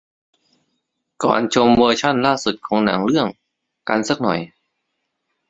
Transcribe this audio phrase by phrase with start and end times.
[1.23, 3.27] ก่อนชมเวอร์ชั่นล่าสุดของหนังเรื่อง
[3.87, 4.39] กันสักหน่อย